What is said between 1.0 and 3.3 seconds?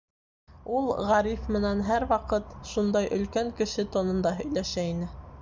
Ғариф менән һәр ваҡыт шундай